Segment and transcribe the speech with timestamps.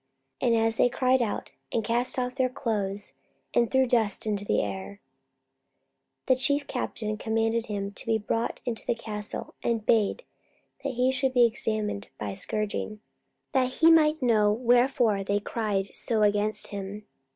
[0.41, 3.13] 44:022:023 And as they cried out, and cast off their clothes,
[3.53, 4.99] and threw dust into the air,
[6.25, 10.23] 44:022:024 The chief captain commanded him to be brought into the castle, and bade
[10.83, 12.99] that he should be examined by scourging;
[13.51, 17.05] that he might know wherefore they cried so against him.